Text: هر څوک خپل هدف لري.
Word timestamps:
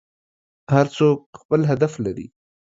هر 0.73 0.85
څوک 0.97 1.19
خپل 1.41 1.61
هدف 1.71 1.93
لري. 2.05 2.27